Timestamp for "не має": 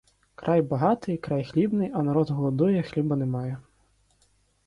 3.15-3.57